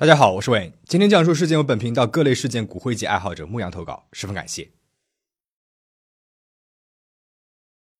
[0.00, 0.72] 大家好，我是 Wayne。
[0.86, 4.70] 今天讲述事件由本频道各类事件骨灰级爱好者牧羊投稿，十分感谢。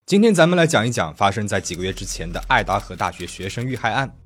[0.06, 4.16] 今天咱们来讲一讲发生在几个月之前的爱达荷大学学生遇害案，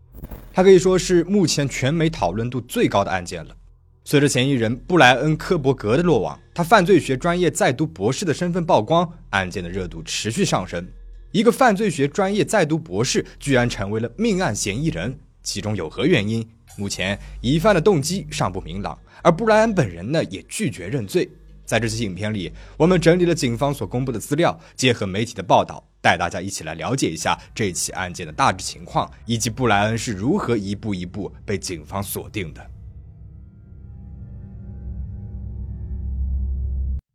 [0.52, 3.56] 它可以说是目前全美讨论度最高的案件了。
[4.04, 10.88] 随着嫌疑人布莱恩·科伯格的落网，他犯罪学专业在读博士的身份曝光，案件的热度持续上升。
[11.32, 16.48] 一个犯罪学专业在读博士居然成为了命案嫌疑人，其中有何原因？
[16.76, 21.30] 目前疑犯的动机尚不明朗，而布莱恩本人呢也拒绝认罪。
[21.64, 32.66] 在这期影片里，我们整理了警方所公布的资料，结合媒体的报道，带大家一起来了解一下这起案件的大致情况，以及布莱恩是如何一步一步被警方锁定的。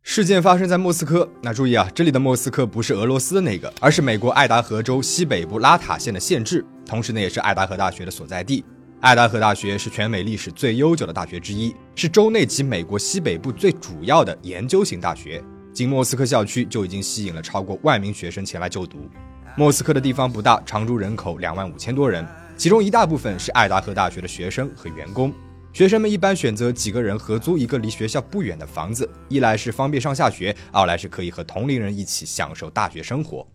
[0.02, 8.64] 事件发生在莫斯科，那注意啊，这里的莫斯科不是俄罗斯的那个，而是美国爱达荷州西北部拉塔县的县治，同时呢，也是爱达荷大学的所在地。
[9.00, 15.42] 爱达荷大学是全美历史最悠久的大学之一，是州内及美国西北部最主要的研究型大学。
[15.72, 19.08] 仅莫斯科校区就已经吸引了超过万名学生前来就读。
[19.56, 22.26] 莫斯科的地方不大，常住人口两万五千多人，
[22.58, 25.32] 其中一大部分是爱达荷大学的学生和员工。
[25.72, 33.48] 学生们一般选择几个人合租一个离学校不远的房子，一来是方便上下学，二来是可以和同龄人一起享受大学生活。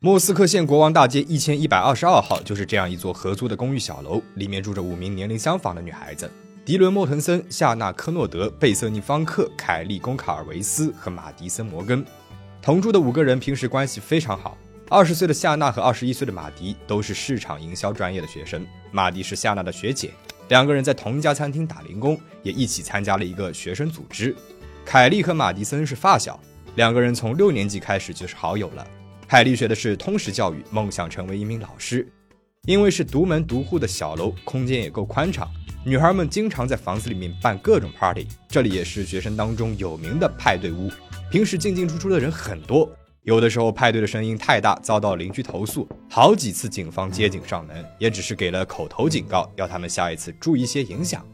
[0.00, 6.30] 莫斯科县国王大街一千一百二十二号就是这样一座合租的公寓小楼，里面住着五名年龄相仿的女孩子：
[6.66, 12.04] 迪伦·莫滕森、夏娜·科诺德、贝瑟尼·方克、凯利·贡卡尔维斯和马迪森·摩根。
[12.60, 14.58] 同住的五个人平时关系非常好。
[14.90, 20.10] 二十岁的夏娜和二十一岁的马迪都是市场营销专业的学生，马迪是夏娜的学姐，
[20.50, 24.36] 两个人在同一家餐厅打零工，也一起参加了一个学生组织。
[24.84, 26.38] 凯利和马迪森是发小，
[26.74, 28.86] 两个人从六年级开始就是好友了。
[29.28, 32.06] 凯莉学的是通识教育，梦想成为一名老师。
[32.62, 35.48] 因为是独门独户的小楼，空间也够宽敞，
[35.84, 38.26] 女孩们经常在房子里面办各种 party。
[38.48, 40.90] 这里也是学生当中有名的派对屋，
[41.30, 42.88] 平时进进出出的人很多。
[43.22, 51.24] 有的时候派对的声音太大，遭到邻居投诉，好几次警方接警上门，也只是给了口头警告，要他们下一次注意些影响。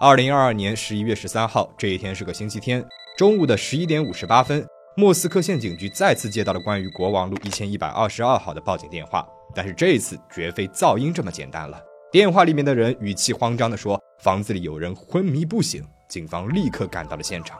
[0.00, 2.82] 二零二二年十一月十三号，这一天是个星期天，
[3.16, 4.66] 中午的十一点五十八分。
[4.98, 11.78] 莫斯科县警局再次接到了关于国王路一千一百二十二号的报警电话，但是这一次绝非噪音这么简单了。
[12.10, 17.58] 电话里面的人语气慌张地说：“房子里有人昏迷不醒。”警方立刻赶到了现场。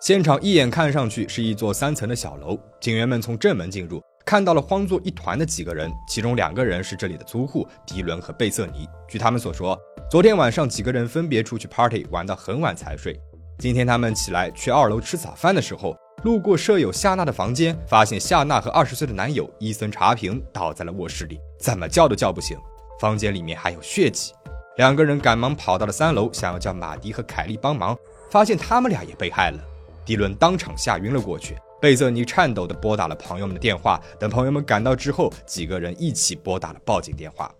[0.00, 8.88] 现场一眼看上去是一座三层的小楼，警员们从正门进入，看到了慌作一团的几个人，其中两个人是这里的租户迪伦和贝瑟尼。
[9.06, 9.78] 据他们所说，
[10.10, 13.20] 昨天晚上几个人分别出去 party 玩到很晚才睡。
[13.60, 15.94] 今天他们起来去二楼吃早饭的时候，
[16.24, 22.56] 路过舍友夏娜的房间，发现夏娜和二十岁的男友伊森查平倒在了卧室里，怎么叫都叫不醒。
[22.98, 24.32] 房间里面还有血迹，
[24.78, 27.94] 两个人赶忙跑到了三楼，想要叫马迪和凯莉帮忙，
[28.30, 29.58] 发现他们俩也被害了。
[30.06, 34.00] 迪伦当场吓晕了过去，贝瑟尼颤抖地拨打了朋友们的电话。
[34.18, 37.52] 等朋友们赶到之后，几个人一起拨打了报警电话。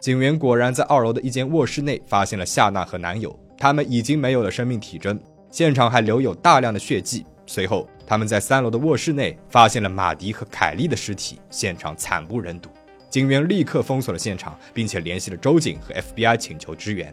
[0.00, 3.38] 警员果然在二楼的一间卧室内发现了夏娜和男友。
[3.58, 5.18] 他们已经没有了生命体征，
[5.50, 7.26] 现场还留有大量的血迹。
[7.44, 12.70] 随后，他们在三楼的卧室内发现了马迪和凯莉的尸体，现场惨不忍睹。
[13.10, 17.12] 警员立刻封锁了现场，并且联系了州警和 FBI 请求支援。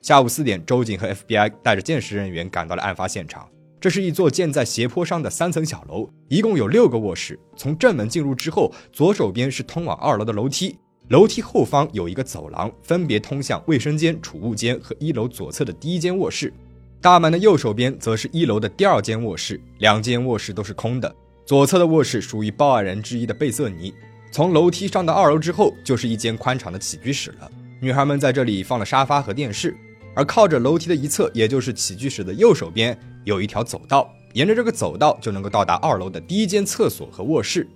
[0.00, 3.48] 下午四点，州警和 FBI 带着鉴识人员赶到了案发现场。
[3.80, 7.38] 这是一座建在斜坡上的三层小楼，一共有六个卧室。
[7.56, 10.78] 从正门进入之后，左手边是通往二楼的楼梯。
[11.08, 16.50] 楼梯后方有一个走廊，分别通向卫生间、储物间和一楼左侧的第一间卧室。
[16.98, 21.14] 大门的右手边则是一楼的第二间卧室，两间卧室都是空的。
[21.44, 23.92] 左侧的卧室属于报案人之一的贝瑟尼。
[24.32, 27.50] 从楼梯上到二楼之后，就是一间宽敞的起居室了。
[27.80, 29.76] 女孩们在这里放了沙发和电视，
[30.16, 37.68] 而靠着楼梯的一侧，也就是起居室的右手边，有一条走道，沿着这个走道就能够到达二楼的第一间厕所和卧室。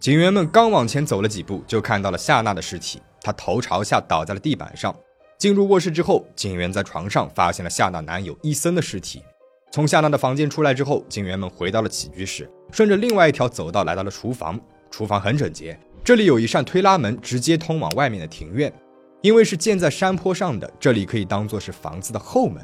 [0.00, 3.00] 警员们刚往前走了几步，就看到了夏娜的尸体。
[3.22, 4.94] 她头朝下倒在了地板上。
[5.38, 9.22] 进入卧室之后，警员在床上发现了夏娜男友伊森的尸体。
[9.72, 14.60] 从夏娜的房间出来之后，警员们回到了起居室，顺着另外一条走道来到了厨房。
[14.90, 18.72] 厨房很整洁，这里有一扇推拉门，直接通往外面的庭院。
[19.22, 22.62] 因为是建在山坡上的，这里可以当做是房子的后门。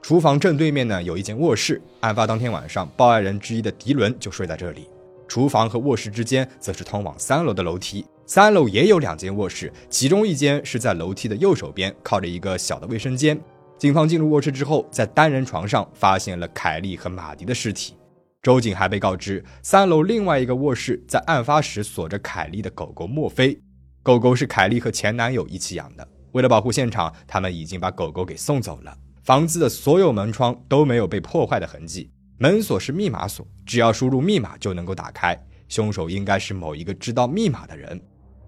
[0.00, 1.82] 厨房正对面呢，有一间卧室。
[2.00, 4.88] 案发当天晚上，报案人之一的迪伦就睡在这里。
[5.28, 13.38] 厨房和卧室之间则是通往三楼的楼梯，三楼也有两间卧室，其中一间是在楼梯的右手边，靠着一个小的卫生间。
[13.78, 17.94] 警方进入卧室之后，在单人床上发现了凯莉和马迪的尸体。
[18.42, 23.60] 州警还被告知，三楼另外一个卧室在案发时锁着凯莉的狗狗墨菲，
[24.02, 26.08] 狗狗是凯莉和前男友一起养的。
[26.32, 28.96] 为了保护现场，他们已经把狗狗给送走了。
[29.22, 32.10] 房子的所有门窗都没有被破坏的痕迹，
[32.40, 35.36] 门锁是密码锁，只要输入密码就能够打开。
[35.68, 38.00] 凶手应该是某一个知道密码的人。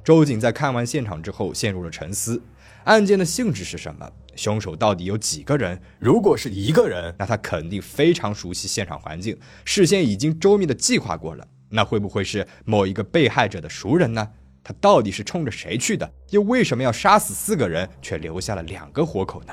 [0.04, 2.40] 周警在看完现场之后陷入了沉思：
[2.84, 4.08] 案件的性质是什么？
[4.37, 5.78] 凶手到底有几个人？
[5.98, 11.44] 如果是一个人，那他肯定非常熟悉现场环境，事先已经周密的计划过了。
[11.69, 14.28] 那会不会是某一个被害者的熟人呢？
[14.62, 16.08] 他到底是冲着谁去的？
[16.31, 19.52] 又为什么要杀死四个人，却留下了两个活口呢？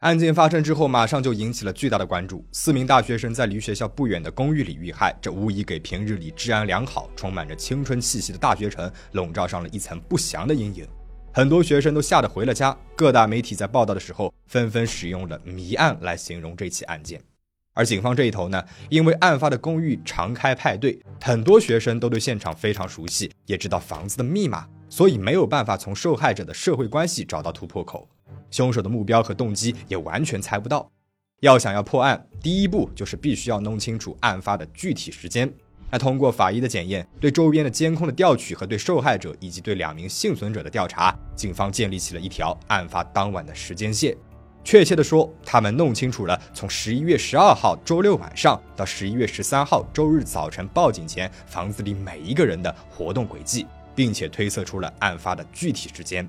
[0.00, 2.46] 案件发生之后，马上就引起了巨大的关注。
[2.52, 10.86] 四名大学生在离学校不远的公寓里遇害，这无疑给平日里治安良好、充满着青春气息的大学城笼罩上了一层不祥的阴影。
[11.32, 12.76] 很多学生都吓得回了家。
[12.94, 17.20] 各大媒体在报道的时候，纷纷使用了“谜案”来形容这起案件。
[17.74, 28.08] 而警方这一头呢，因为案发的公寓常开派对，很多学生都对现场非常熟悉，也知道房子的密码，所以没有办法从受害者的社会关系找到突破口。
[28.50, 30.90] 凶手的目标和动机也完全猜不到。
[31.40, 35.52] 要想要破案，第一步就是必须要弄清楚案发的具体时间。
[35.90, 44.14] 那通过法医的检验，对周边的监控的调取和对受害者以及对两名幸存者的调查，警方建立起了一条案发当晚的时间线。
[44.64, 56.28] 确切的说，他们弄清楚了从十一月十二号周六晚上到十一月十三号周日早晨报警前房子里每一个人的活动轨迹，并且推测出了案发的具体时间。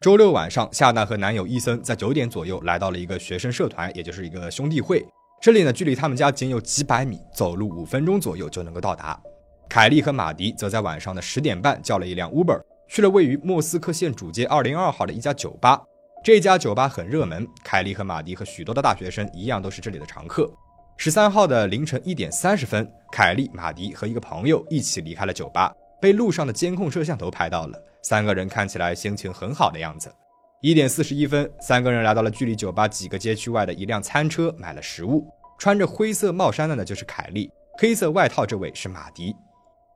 [0.00, 5.04] 周六晚上，夏娜和男友伊森在九点左右来到了一个学生社团，也就是一个兄弟会。
[5.42, 9.20] 这里呢，距离他们家仅有几百米，走路五分钟左右就能够到达。
[9.68, 15.82] 凯莉和马迪则在晚上的十点半叫了一辆 Uber，去了位于莫斯科县主街二零二号的一家酒吧。
[16.22, 20.48] 这家酒吧很热门，凯莉和马迪和许多的大学生一样，都是这里的常客。
[20.96, 27.76] 十三号的凌晨一点三十分，凯莉、马迪和一个朋友一起离开了酒吧，被路上的监控摄像头拍到了。
[28.02, 30.12] 三个人看起来心情很好的样子。
[30.60, 35.26] 一点四十一分，三个人来到了距离酒吧几个街区外的一辆餐车，买了食物。
[35.58, 39.34] 穿着灰色帽衫的呢就是凯莉，黑色外套这位是马迪。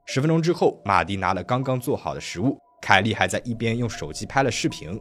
[0.06, 5.00] 十分钟之后，马迪拿了刚刚做好的食物，凯莉还在一边用手机拍了视频。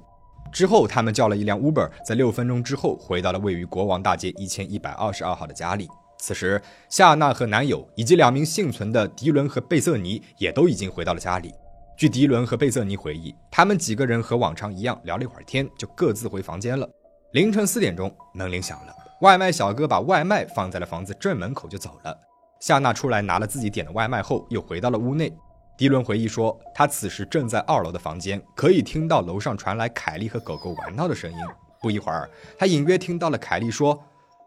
[0.51, 5.87] 之后，他们叫了一辆 Uber，在六分钟之后回到了位于国王大街一千一百二十二号的家里。
[6.19, 11.53] 此时，夏娜和男友以及两名幸存的迪伦和贝瑟尼也都已经回到了家里。
[11.97, 16.89] 据迪伦和贝瑟尼回忆，他们几个人和往常一样聊了一会儿天，就各自回房间了。
[17.33, 22.17] 凌晨四点钟，门铃响了，外卖小哥把外卖放在了房子正门口就走了。
[22.59, 25.31] 夏娜出来拿了自己点的外卖后，又回到了屋内。
[25.77, 31.37] 迪伦回忆说，他此时正在二楼的房间，可以听到楼上传来凯莉和狗狗玩闹的声音。
[31.79, 33.99] 不一会儿，他隐约听到了凯莉说：“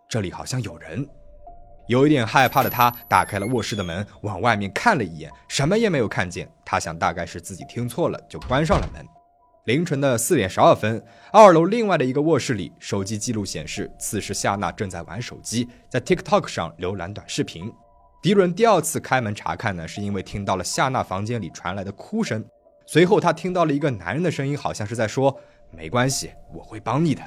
[0.09, 1.09] 这里好像有人。”
[1.87, 6.49] 有一点害怕的他打开了卧室的门，往外面看了一眼，什么也没有看见。
[6.65, 9.05] 他想大概是自己听错了，就关上了门。
[9.67, 11.03] 凌晨的四点十二分，
[11.33, 17.73] 二楼另外的一个卧室里，手机记录显示，此时夏娜正在玩手机，在 TikTok 上浏览短视频。
[18.23, 22.43] 迪伦第二次开门查看呢，是因为听到了夏娜房间里传来的哭声。
[22.87, 25.35] 随后他听到了一个男人的声音，好像是在说
[25.71, 27.23] ：“没关系，我会帮你的。”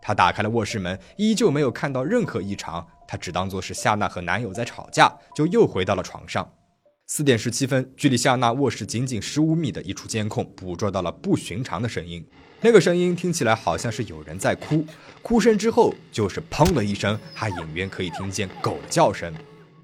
[0.00, 2.86] 他打开了卧室门，依旧没有看到任何异常。
[3.12, 6.50] 他只当作是夏娜和男友在吵架，就又回到了床上。
[7.06, 12.26] 四点十七分，距离夏娜卧室仅仅十五米的一处监控捕捉到了不寻常的声音。
[12.62, 14.82] 那个声音听起来好像是有人在哭，
[15.20, 19.30] 哭声之后就是砰的一声，还隐约可以听见狗叫声。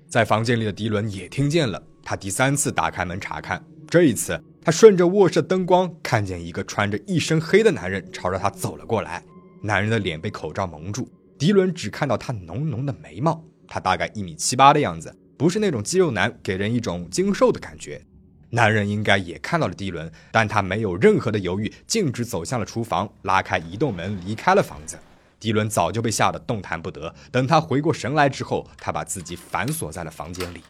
[0.08, 3.62] 在房间里的迪伦也听见了，他第三次打开门查看。
[3.90, 9.22] 这一次，他顺着卧室灯光看见一个穿着一身黑的男人朝着他走了过来。
[9.60, 11.06] 男人的脸被口罩蒙住，
[11.38, 13.44] 迪伦只看到他浓浓的眉毛。
[13.68, 18.04] 他大概一米七八的样子，不是那种肌肉男，给人一种精瘦的感觉。
[18.50, 24.98] 男人应该也看到了迪伦，但他没有任何的犹豫，径直走向了厨房，拉开移动门离开了房子。
[25.38, 27.14] 迪伦早就被吓得动弹不得。
[27.30, 30.62] 等他回过神来之后，他把自己反锁在了房间里。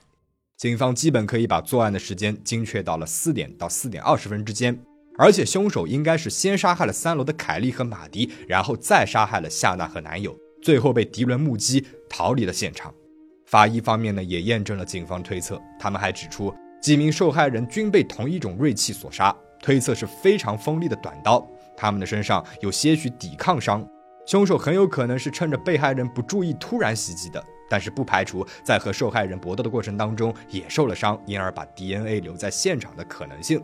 [0.58, 4.78] 警方基本可以把作案的时间精确到了四点到四点二十分之间。
[5.16, 12.92] 而且凶手应该是先杀害了三楼的凯莉和马迪，然后再杀害了夏娜和男友，最后被迪伦目击逃离了现场。
[13.46, 21.46] 法医方面呢也验证了警方推测，他们还指出几名受害人均被同一种锐器所杀，推测是非常锋利的短刀，
[21.76, 23.88] 他们的身上有些许抵抗伤，
[24.26, 33.62] 凶手很有可能是趁着被害人不注意突然袭击的，但是不排除在和受害人搏斗的过程当中也受了伤，因而把 DNA 留在现场的可能性。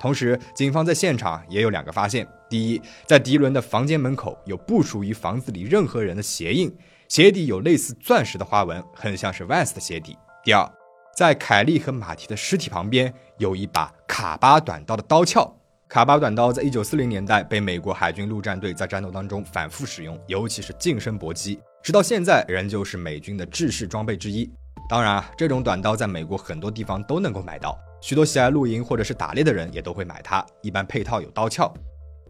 [0.00, 6.74] 同时，警方在现场也有两个发现：第一，在迪伦的房间门口有不属于房子里任何人的鞋印，
[7.06, 10.66] 鞋底有类似钻石的花纹，很像是 Vans 的鞋底；第二，
[11.14, 15.54] 在凯利和马蹄的尸体旁边有一把卡巴短刀的刀鞘。
[15.86, 24.50] 卡巴短刀在一九四零年代被美国海军陆战队在战斗当中反复使用，尤其是近身搏击，直到现在仍旧是美军的制式装备之一。
[24.88, 30.44] 当然啊，这种短刀在美国很多地方都能够买到，许多喜爱露营或者是打猎的人也都会买它。
[30.62, 31.72] 一般配套有刀鞘，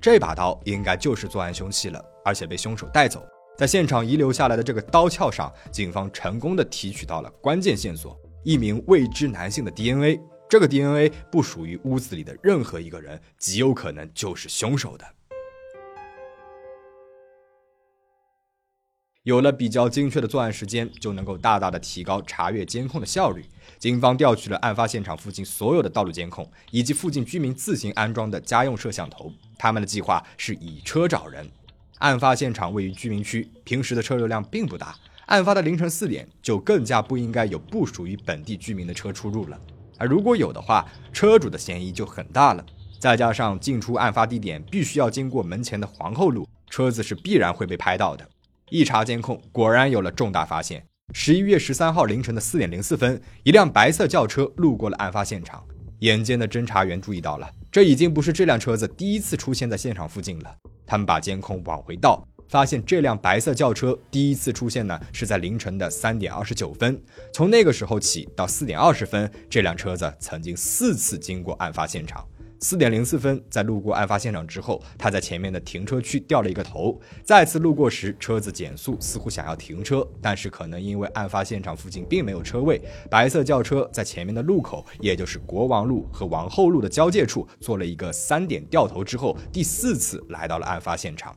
[0.00, 3.22] 这把刀应该就是作案凶器了，而且被凶手带走。
[3.56, 10.20] 在现场遗留下来的这个刀鞘上，警方成功的提取到了关键线索：一名未知男性的 DNA。
[10.48, 15.04] 这个 DNA 不属于屋子里的任何一个人，极有可能就是凶手的。
[19.24, 23.44] 有了比较精确的作案时间，就能够大大的提高查阅监控的效率。
[23.78, 29.30] 警方调取了案发现场附近所有的道路监控，以及附近居民自行安装的家用摄像头。
[29.58, 31.46] 他们的计划是以车找人。
[31.98, 34.96] 案发现场位于居民区，平时的车流量并不大。
[35.26, 39.60] 案发的凌晨四点，就更加不应该有不属于本地居民的车出入了。
[39.98, 42.64] 而如果有的话，车主的嫌疑就很大了。
[42.98, 48.26] 再加上进出案发地点必须要经过门前的皇后路，车子是必然会被拍到的。
[48.70, 50.84] 一查监控，果然有了重大发现。
[51.12, 55.62] 十一月十三号凌晨的四点零四分，一辆白色轿车路过了案发现场。
[55.98, 60.54] 眼尖的侦查员注意到了，这已经不是这辆车子第一次出现在现场附近了。
[60.86, 62.26] 他们把监控往回倒。
[62.48, 67.00] 发现这辆白色轿车第一次出现呢，是在凌晨的三点二十九分。
[67.32, 72.26] 从那个时候起到四点二十分，这辆车子曾经四次经过案发现场。
[72.62, 77.00] 四点零四分，在路过案发现场之后，他在前面的停车区掉了一个头。
[77.24, 82.78] 再次路过时，车子减速，似乎想要停车，但是可能因为案发现场附近并没有车位，
[83.10, 91.34] 白色轿车在前面的路口，也就是国王路和王后路的交界处做了一个三点掉头之后，第四次来到了案发现场。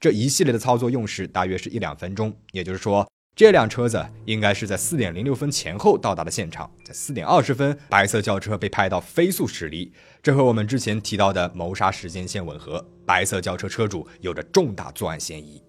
[0.00, 6.70] 这一系列的操作用时大约是一两分钟，也就是说，这辆车子应该是在四点零六分前后到达的现场。
[6.82, 12.82] 在四点二十分，白色轿车被拍到飞速驶离，这和我们之前提到的谋杀时间线吻合。
[13.04, 15.62] 白色轿车车主有着重大作案嫌疑。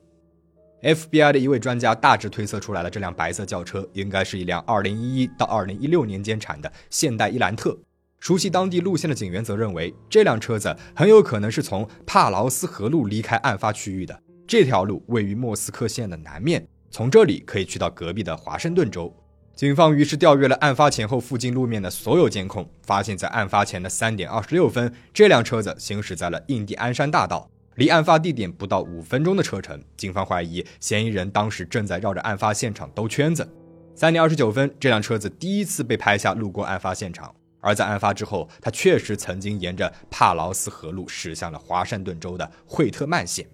[0.81, 7.77] FBI 的一位专家大致推测出来了，这辆白色轿车应该是一辆二零一一到二零一六年间产的现代伊兰特。
[8.21, 14.17] 熟悉当地路线的警员则认为，这辆车子很有可能是从帕劳斯河路离开案发区域的。
[14.47, 16.65] 这条路位于莫斯科县的南面，
[16.97, 19.13] 从这里可以去到隔壁的华盛顿州。
[19.53, 29.79] 警方于是调阅了案发前后附近路面的所有监控，发现，在案发前的三点二十六分，这辆车子行驶在了印第安山大道，离案发地点不到五分钟的车程。
[29.95, 33.47] 警方怀疑嫌疑人当时正在绕着案发现场兜圈子。
[33.93, 37.31] 三点二十九分，这辆车子第一次被拍下路过案发现场。
[37.59, 43.47] 而在案发之后，他确实曾经沿着帕劳斯河路驶向了华盛顿州的惠特曼县。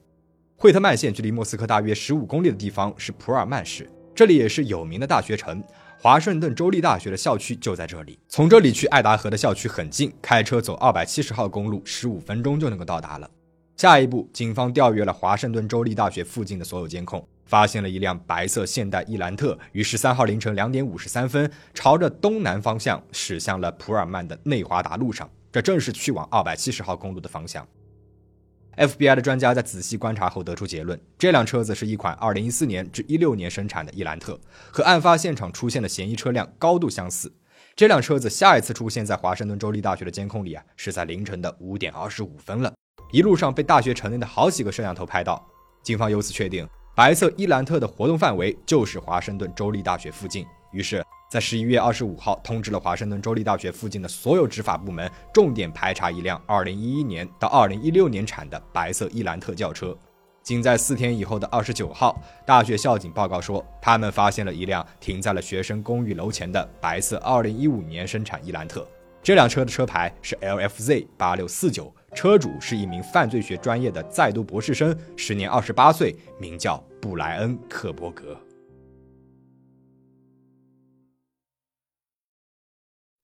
[0.63, 5.62] 惠特曼县距离莫斯科大约十五公里的地方是普尔曼市，这里也是有名的大学城。
[6.00, 13.29] 华盛顿州立大学的校区就在这里，从这里去爱达荷的校区很近，开车走二百七十号公路，十五分钟就能够到达了。
[13.75, 17.27] 下一步，警方调阅了华盛顿州立大学附近的所有监控。
[17.43, 27.67] 发现了一辆白色现代伊兰特于十三号凌晨两点五十三分，朝着东南方向驶向了普尔曼的内华达路上，这正是去往二百七十号公路的方向。
[28.77, 34.39] FBI 的专家在仔细观察后得出结论：这辆车子是一款二零一四年至一六年生产的伊兰特，
[34.72, 37.32] 和案发现场出现的嫌疑车辆高度相似。
[37.75, 42.74] 这辆车子下一次出现在华盛顿州立大学的监控里啊，是在凌晨的五点二十五分了。
[43.12, 45.46] 一路上被大学城内的好几个摄像头拍到，
[45.84, 46.68] 警方由此确定。
[46.96, 51.03] 白色伊兰特的活动范围就是华盛顿州立大学附近，于是，
[51.34, 59.98] 在十一月二十五号通知了华盛顿州立大学附近的所有执法部门，重点排查一辆二零一一年到二零一六年产的白色伊兰特轿车。
[60.44, 68.88] 仅在四天以后的二十九号，大学校警报告说，他们发现了一辆停在了学生公寓楼前的白色二零一五年生产伊兰特。
[69.24, 78.38] 这辆车的车牌是 LFZ 八六四九，车主是一名犯罪学专业的在读博士生，时年二十八岁，名叫布莱恩·克伯格。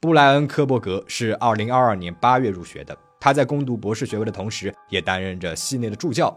[0.01, 6.34] 布莱恩·科伯格是二零二二年八月入学的，他在攻读博士学位的同时，也担任着系内的助教。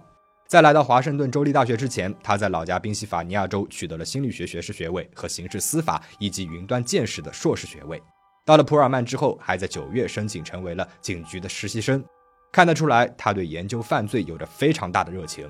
[0.48, 8.02] 在来到华盛顿州立大学之前，他在老家宾夕法尼亚州取得了心理学学士学位和刑事司法以及云端见识的硕士学位。
[8.44, 12.04] 到了普尔曼之后，还在九月申请成为了警局的实习生。
[12.50, 15.48] 看得出来，他对研究犯罪有着非常大的热情。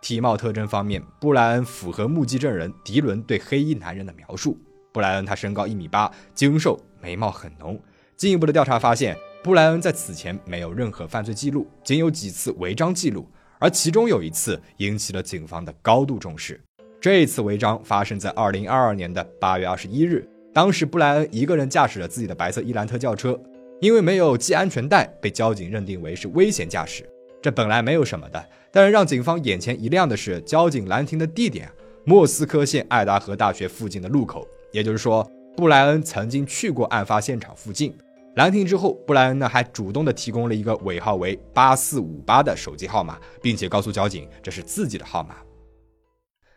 [0.00, 4.58] 体貌特征方面，布莱恩符合目击证人迪伦对黑衣男人的描述。
[4.92, 7.78] 布莱恩他身高一米八，精瘦，眉毛很浓。
[8.16, 16.58] 进一步的调查发现，布莱恩在此前没有任何犯罪记录，仅有几次违章记录，而其中有一次引起了警方的高度重视。
[16.98, 20.26] 这一次违章发生在二零二二年的八月二十一日。
[20.54, 23.38] 当时布莱恩一个人驾驶着自己的白色伊兰特轿车，
[23.80, 27.06] 因为没有系安全带，被交警认定为是危险驾驶。
[27.42, 28.42] 这本来没有什么的，
[28.72, 31.70] 但是让警方眼前一亮的是，交警拦停的地点——
[32.06, 34.48] 莫斯科县爱达荷大学附近的路口。
[34.72, 37.94] 也就是说，布莱恩曾经去过案发现场附近。
[38.34, 45.36] 拦停之后，布莱恩呢还主动的提供了一个尾号为八四五八的手机号码，并且告诉交警这是自己的号码。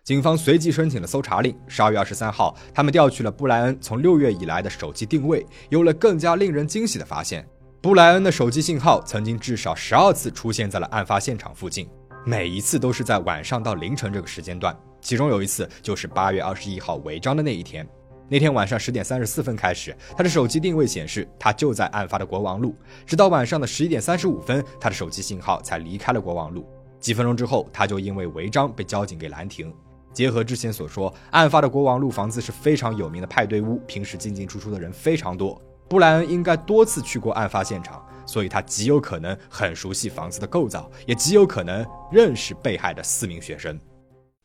[0.04, 1.56] 警方随即申请了搜查令。
[1.68, 7.48] 十二月二十三号，他们调取了布莱恩从六月以来的手机定位，有了更加令人惊喜的发现：
[7.80, 11.88] 布莱恩的手机信号曾经至少十二次出现在了案发现场附近，
[12.25, 14.75] 每一次都是在晚上到凌晨这个时间段。
[15.00, 17.88] 其中有一次就是八月二十一号违章的那一天。
[18.29, 26.67] 那天晚上十点三十四分开始，他的手机定位显示他就在案发的国王路，直到晚上的十一点三十五分，他的手机信号才离开了国王路。
[27.00, 29.74] 几分钟之后，他就因为违章被交警给拦停。
[30.12, 35.62] 结合之前所说，案发的国王路房子是非常有名的派对屋，平时进进出出的人非常多。
[35.88, 43.79] 布莱恩应该多次去过案发现场，所以他极有可能很熟悉房子的构造，也极有可能认识被害的四名学生。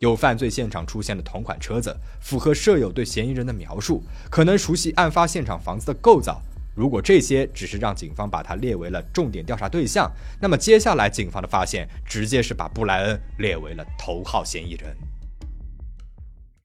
[0.03, 6.43] 有犯罪现场出现的同款车子，符合舍友对嫌疑人的描述，可能熟悉案发现场房子的构造。
[6.75, 14.97] 如果这些只是让警方把他列为了重点调查对象，那么接下来警方的发现直接是把布莱恩列为了头号嫌疑人。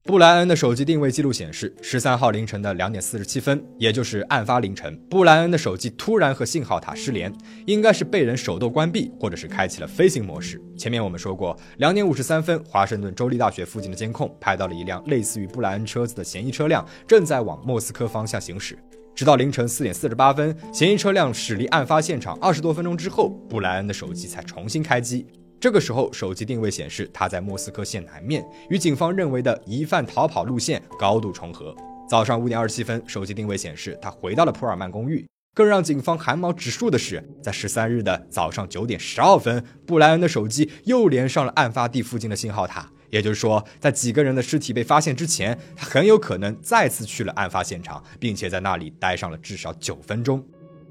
[0.08, 7.30] 布莱恩的手机定位记录显示，十三号凌晨的两点四十七分，也就是案发凌晨，布莱恩的手机突然和信号塔失联，
[7.66, 10.58] 应该是被人手动关闭，或者是开启了飞行模式。
[10.78, 18.78] 前面我们说过，两点五十三分，华盛顿州立大学附近的监控拍到了一辆类似于布莱恩车子的嫌疑车辆正在往莫斯科方向行驶。
[19.14, 25.26] 直到凌晨四点四十八分，嫌疑车辆驶离案发现场二十多分钟之后，布莱恩的手机才重新开机。
[25.60, 31.74] 这个时候，手机定位显示他在莫斯科县南面，与警方认为的疑犯逃跑路线高度重合。
[32.08, 35.26] 早上五点二十七分，手机定位显示他回到了普尔曼公寓。
[35.54, 42.88] 更让警方汗毛直竖的是，在十三日的早上九点十二分，布莱恩的手机又连上了案发地附近的信号塔。
[43.10, 50.44] 也就是说，在几个人的尸体被发现之前，他很有可能再次去了案发现场，并且在那里待上了至少九分钟。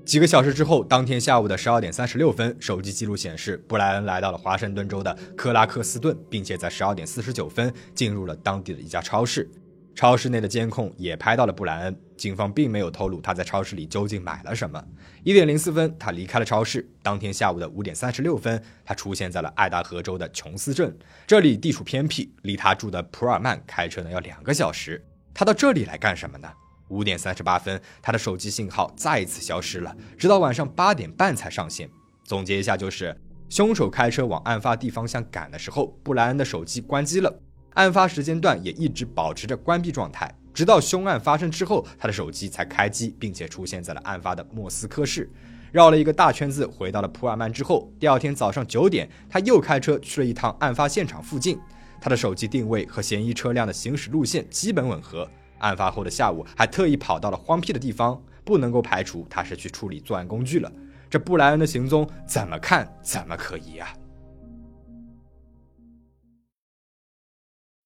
[0.08, 9.50] 几个小时之后，当天下午的十二点三十六分，手机记录显示，布莱恩来到了华盛顿州的克拉克斯顿，并且在十二点四十九分进入了当地的一家超市。
[9.94, 12.00] 超市内的监控也拍到了布莱恩。
[12.16, 14.82] 警方并没有透露他在超市里究竟买了什么。
[15.26, 16.88] 一点零四分，他离开了超市。
[17.04, 25.06] 当天下午的五点三十六分，他出现在了爱达荷州的琼斯镇，这里地处偏僻，离他住的普尔曼开车呢要两个小时。
[25.34, 26.48] 他到这里来干什么呢？
[26.90, 31.90] 五点三十八分，他的手机信号再一次消失了，直到晚上八点半才上线。
[32.24, 33.16] 总结一下，就是
[33.50, 37.40] 凶手开车往案发地方向赶的时候，布莱恩的手机关机了，
[37.74, 45.30] 案发时间段也一直保持着关闭状态，直到凶案发生之后，他的手机才开机，并且出现在了案发的莫斯科市。
[45.72, 51.60] 绕了一个大圈子，回到了普尔曼之后，第二天早上九点，他又开车去了一趟案发现场附近，
[52.00, 55.30] 他的手机定位和嫌疑车辆的行驶路线基本吻合。
[55.60, 60.72] 案发后的下午，还特意跑到了荒僻的地方，不能够排除他是去处理作案工具了。
[61.10, 63.94] 这布莱恩的行踪怎么看怎么可疑啊！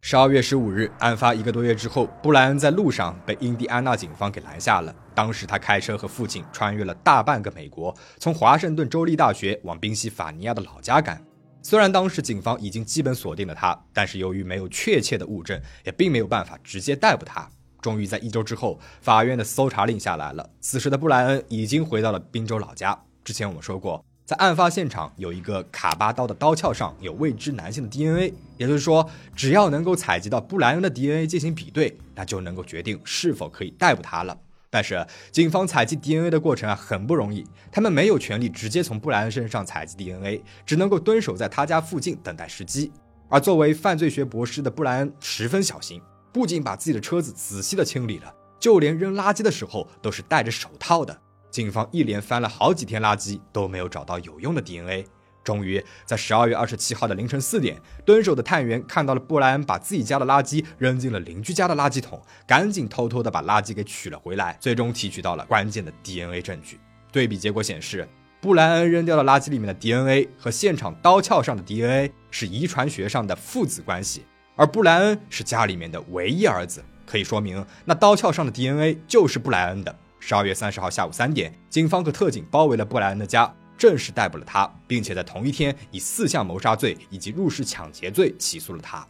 [0.03, 4.93] 十二月十五日，案发一个多月之后，布莱恩在路上被印第安纳警方给拦下了。
[5.13, 11.23] 当时他开车和父亲穿越了大半个美国，从华盛顿州立大学往宾夕法尼亚的老家赶。
[11.61, 17.47] 虽然当时警方已经基本锁定了他，但是由于没有确切的物证，也并没有办法直接逮捕他。
[17.81, 20.49] 终于在一周之后，法院的搜查令下来了。
[20.61, 22.97] 此时的布莱恩已经回到了宾州老家。
[23.23, 34.37] 之前我们说过，在案发现场有一个卡巴刀的刀鞘上有未知男性的 DNA，也就是说，只要能够采集到布莱恩的 DNA 进行比对，那就能够决定是否可以逮捕他了。
[34.69, 42.91] 但是，警方采集 DNA 的过程啊很不容易，他们没有权利直接从布莱恩身上采集 DNA，只能够蹲守在他家附近等待时机。
[43.27, 46.01] 而作为犯罪学博士的布莱恩十分小心。
[46.31, 51.21] 不仅把自己的车子仔细的清理了，就连扔垃圾的时候都是戴着手套的。
[51.49, 55.05] 警方一连翻了好几天垃圾，都没有找到有用的 DNA。
[55.43, 66.79] 终于在十二月二十七号的凌晨四点，蹲守的探员看到了布莱恩把自己家的垃圾扔进了邻居家的垃圾桶，赶紧偷偷的把垃圾给取了回来，最终提取到了关键的 DNA 证据。
[67.11, 68.07] 对比结果显示，
[68.39, 74.23] 布莱恩扔掉的垃圾里面的 DNA 和现场刀鞘上的 DNA 是遗传学上的父子关系。
[74.61, 79.95] 而布莱恩是家里面的唯一儿子，可以说明那刀鞘上的 DNA 就是布莱恩的。
[80.19, 89.03] 十二月三十号下午三点，警方和特警包围了布莱恩的家，正式逮捕了他，并且在同一天以四项谋杀罪以及入室抢劫罪起诉了他。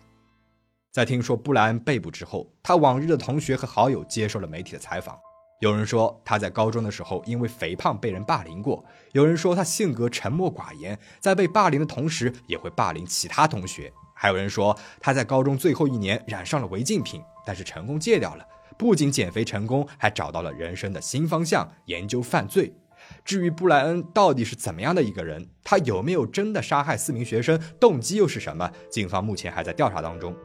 [0.90, 5.20] 在听说布莱恩被捕之后，他往日的同学和好友接受了媒体的采访。
[5.60, 13.92] 有人说他在高中的时候因为肥胖被人霸凌过，有人说他性格沉默寡言，在被霸凌的同时也会霸凌其他同学。
[14.22, 18.46] 还有人说他在高中最后一年染上了违禁品，但是成功戒掉了。
[18.78, 22.72] 不仅减肥成功，还找到了人生的新方向——研究犯罪。
[23.26, 28.72] 至于布莱恩到底是怎么样的一个人，他有没有真的杀害四名学生，动机又是什么？
[28.92, 30.36] 警方目前还在调查当中。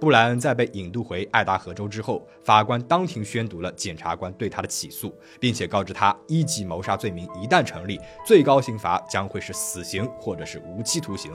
[0.00, 11.32] 布莱恩在被引渡回爱达荷州之后，法官当庭宣读了检察官对他的起诉，并且告知他一级谋杀罪名一旦成立，最高刑罚将会是死刑或者是无期徒刑。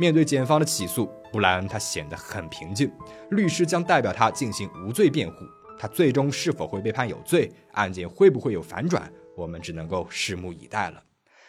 [0.00, 2.90] 面对检方的起诉，布莱恩他显得很平静，
[3.32, 5.44] 律师将代表他进行无罪辩护。
[5.78, 9.12] 他最终是否会被判有罪，案件会不会有反转？
[9.36, 11.02] 我们只能够拭目以待了。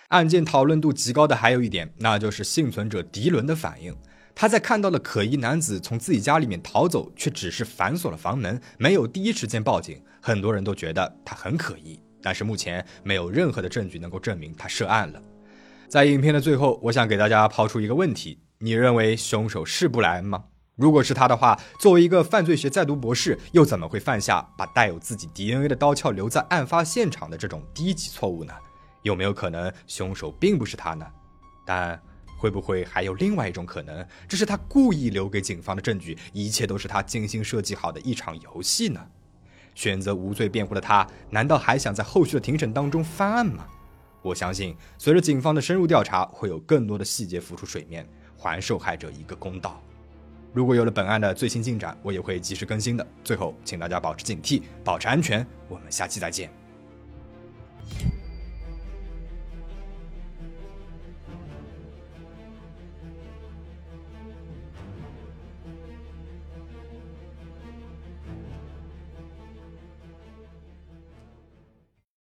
[0.09, 3.95] 案件讨论度极高的还有一点，那就是幸存者迪伦的反应。
[4.35, 10.03] 他在看到了可疑男子从自己家里面逃走，却只是反锁了房门，没有第一时间报警。
[10.21, 15.21] 很多人都觉得他很可疑，但是目前没有任何的证据能够证明他涉案了。
[15.91, 20.45] 在影片的最后，我想给大家抛出一个问题：你认为凶手是布莱恩吗？
[20.77, 28.53] 如果是他的话，作为一个犯罪学在读博士，又怎么会犯下把带有自己 DNA 的刀鞘留在案发现场的这种低级错误呢？
[29.01, 31.05] 有没有可能凶手并不是他呢？
[31.65, 32.01] 但
[32.37, 39.05] 会不会还有另外一种可能，这是他故意留给警方的证据，一切都是他精心设计好的一场游戏呢？
[39.75, 43.65] 选择无罪辩护的他，难道还想在后续的庭审当中翻案吗？
[44.21, 48.07] 我相信随着警方的深入调查会有更多的细节浮出水面
[48.37, 49.81] 还受害者一个公道。
[50.53, 53.07] 如果有了本案的最新进展我也会及时更新的。
[53.23, 55.45] 最后请大家保持警惕保持安全。
[55.69, 56.49] 我们下期再见。